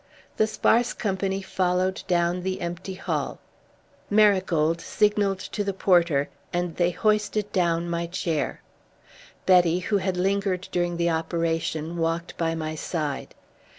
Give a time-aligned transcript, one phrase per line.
[0.37, 3.39] The sparse company followed down the empty hall.
[4.09, 8.63] Marigold signalled to the porter and they hoisted down my chair.
[9.45, 13.35] Betty, who had lingered during the operation, walked by my side.